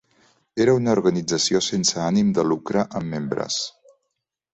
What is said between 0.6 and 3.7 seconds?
Era una organització sense ànim de lucre amb membres.